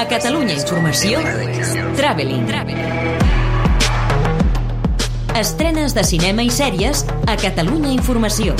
[0.00, 1.20] A Catalunya Informació,
[1.92, 2.46] Traveling.
[5.36, 8.56] Estrenes de cinema i sèries a Catalunya Informació.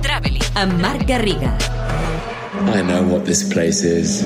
[0.00, 0.48] Traveling.
[0.56, 1.52] Amb Marc Garriga.
[2.72, 4.24] I know what this place is.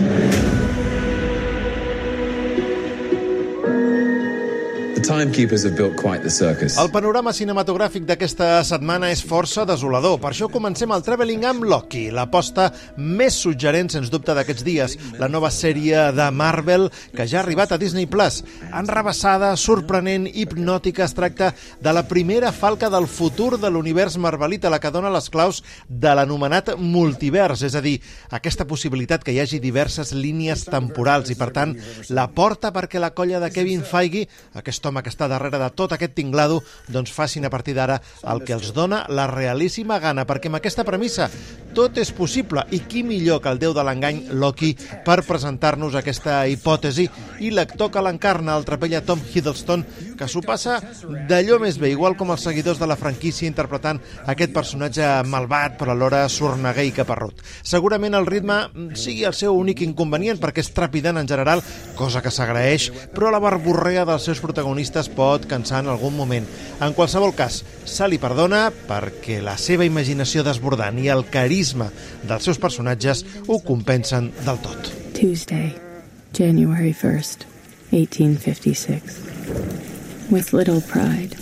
[5.09, 6.77] Timekeepers have built quite the circus.
[6.77, 10.19] El panorama cinematogràfic d'aquesta setmana és força desolador.
[10.21, 12.69] Per això comencem el Traveling amb Loki, l'aposta
[13.01, 14.97] més suggerent, sens dubte, d'aquests dies.
[15.17, 18.05] La nova sèrie de Marvel que ja ha arribat a Disney+.
[18.09, 18.43] Plus.
[18.69, 24.81] Enrabassada, sorprenent, hipnòtica, es tracta de la primera falca del futur de l'univers marvelita, la
[24.81, 27.97] que dona les claus de l'anomenat multivers, és a dir,
[28.35, 31.77] aquesta possibilitat que hi hagi diverses línies temporals i, per tant,
[32.13, 34.27] la porta perquè la colla de Kevin Feige,
[34.59, 38.43] aquest home que està darrere de tot aquest tinglado, doncs facin a partir d'ara el
[38.45, 41.29] que els dona la realíssima gana, perquè amb aquesta premissa
[41.77, 44.73] tot és possible, i qui millor que el déu de l'engany, Loki,
[45.05, 47.07] per presentar-nos aquesta hipòtesi,
[47.45, 49.85] i l'actor que l'encarna, el trapella Tom Hiddleston,
[50.19, 50.81] que s'ho passa
[51.29, 55.95] d'allò més bé, igual com els seguidors de la franquícia interpretant aquest personatge malvat, però
[55.95, 57.45] alhora sorneguer i caparrut.
[57.63, 58.59] Segurament el ritme
[58.99, 61.63] sigui el seu únic inconvenient, perquè és trepidant en general,
[61.99, 66.47] cosa que s'agraeix, però la barborrea dels seus protagonistes protagonistes pot cansar en algun moment.
[66.81, 71.91] En qualsevol cas, se li perdona perquè la seva imaginació desbordant i el carisma
[72.27, 74.93] dels seus personatges ho compensen del tot.
[75.15, 75.75] Tuesday,
[76.33, 77.47] January 1st,
[77.91, 79.21] 1856.
[80.31, 81.37] With little pride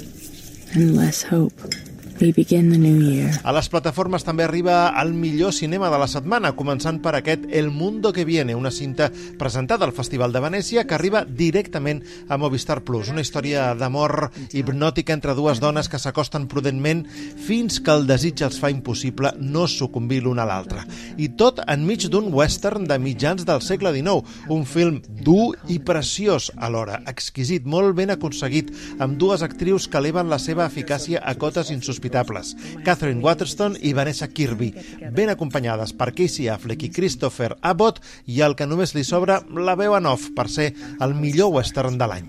[0.74, 1.85] and less hope.
[2.18, 3.28] We begin the new year.
[3.44, 7.68] A les plataformes també arriba el millor cinema de la setmana, començant per aquest El
[7.68, 12.00] Mundo que Viene, una cinta presentada al Festival de Venècia que arriba directament
[12.32, 13.10] a Movistar Plus.
[13.12, 18.56] Una història d'amor hipnòtica entre dues dones que s'acosten prudentment fins que el desig els
[18.62, 20.86] fa impossible no sucumbir l'una a l'altra.
[21.20, 26.48] I tot enmig d'un western de mitjans del segle XIX, un film dur i preciós
[26.56, 28.72] alhora, exquisit, molt ben aconseguit,
[29.04, 33.92] amb dues actrius que eleven la seva eficàcia a cotes insospitables insospitables, Catherine Waterston i
[33.92, 34.74] Vanessa Kirby,
[35.12, 39.76] ben acompanyades per Casey Affleck i Christopher Abbott i el que només li sobra la
[39.76, 42.28] veu en off per ser el millor western de l'any.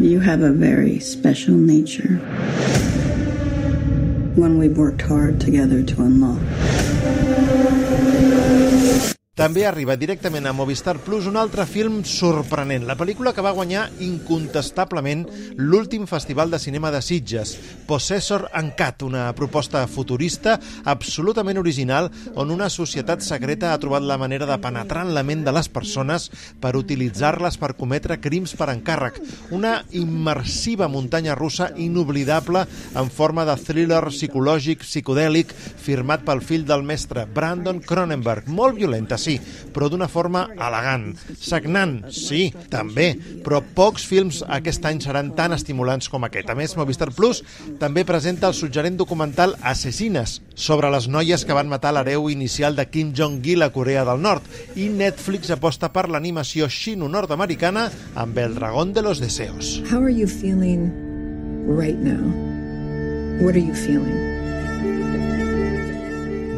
[0.00, 2.20] You have a very special nature.
[4.36, 6.79] One we've worked hard together to unlock.
[9.40, 13.86] També arriba directament a Movistar Plus un altre film sorprenent, la pel·lícula que va guanyar
[14.04, 15.22] incontestablement
[15.56, 17.54] l'últim Festival de Cinema de Sitges,
[17.88, 24.44] Possessor Cat, una proposta futurista absolutament original on una societat secreta ha trobat la manera
[24.44, 26.28] de penetrar en la ment de les persones
[26.60, 29.22] per utilitzar-les per cometre crims per encàrrec.
[29.56, 36.84] Una immersiva muntanya russa inoblidable en forma de thriller psicològic psicodèlic firmat pel fill del
[36.84, 38.52] mestre, Brandon Cronenberg.
[38.52, 41.14] Molt violenta, sí, sí, però d'una forma elegant.
[41.38, 43.12] Sagnant, sí, també,
[43.44, 46.50] però pocs films aquest any seran tan estimulants com aquest.
[46.50, 47.42] A més, Movistar Plus
[47.80, 52.86] també presenta el suggerent documental Assassines, sobre les noies que van matar l'hereu inicial de
[52.90, 54.46] Kim Jong-il a Corea del Nord,
[54.76, 59.80] i Netflix aposta per l'animació xino-nord-americana amb El dragón de los deseos.
[59.90, 60.90] How are you feeling
[61.68, 62.20] right now?
[63.40, 64.30] What are you feeling?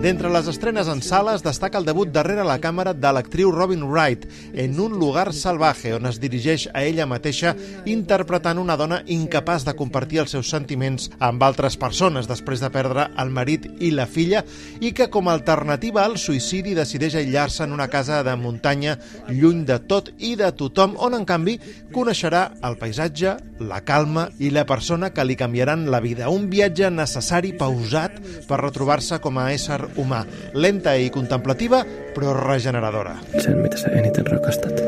[0.02, 4.24] D'entre les estrenes en sales destaca el debut darrere la càmera de l'actriu Robin Wright
[4.58, 7.52] en Un lugar salvaje, on es dirigeix a ella mateixa
[7.86, 13.04] interpretant una dona incapaç de compartir els seus sentiments amb altres persones després de perdre
[13.14, 14.42] el marit i la filla
[14.80, 18.96] i que com a alternativa al suïcidi decideix aïllar-se en una casa de muntanya
[19.30, 21.60] lluny de tot i de tothom on en canvi
[21.94, 26.26] coneixerà el paisatge, la calma i la persona que li canviaran la vida.
[26.26, 28.18] Un viatge necessari, pausat,
[28.50, 33.16] per retrobar-se com a ésser humà, lenta i contemplativa, però regeneradora.
[33.38, 34.82] Sen, mitä sä eniten rakastat?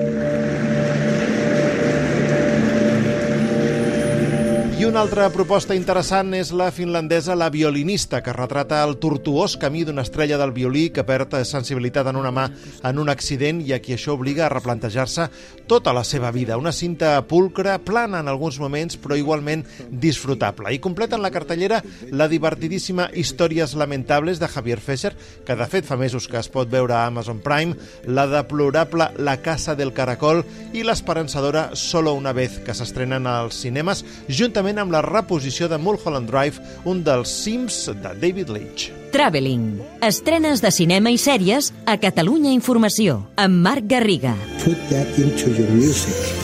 [4.74, 9.84] I una altra proposta interessant és la finlandesa La violinista, que retrata el tortuós camí
[9.86, 12.48] d'una estrella del violí que perd sensibilitat en una mà
[12.82, 15.28] en un accident i a qui això obliga a replantejar-se
[15.70, 16.58] tota la seva vida.
[16.58, 20.74] Una cinta pulcra, plana en alguns moments, però igualment disfrutable.
[20.74, 21.78] I completen la cartellera
[22.10, 25.14] la divertidíssima Històries lamentables de Javier Fesser,
[25.46, 27.78] que de fet fa mesos que es pot veure a Amazon Prime,
[28.10, 30.42] la deplorable La casa del caracol
[30.74, 35.78] i l'esperançadora Solo una vez, que s'estrenen als cinemes, juntament juntament amb la reposició de
[35.78, 38.90] Mulholland Drive, un dels cims de David Leitch.
[39.12, 39.80] Traveling.
[40.02, 44.34] Estrenes de cinema i sèries a Catalunya Informació, amb Marc Garriga.
[44.64, 46.43] Put that into your music.